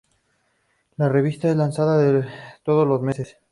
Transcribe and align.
La 0.97 1.09
revista 1.09 1.47
es 1.51 1.55
lanzada 1.55 2.25
todos 2.63 2.87
los 2.87 3.03
meses. 3.03 3.37